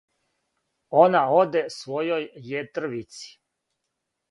[1.01, 3.31] Она оде својој јетрвици,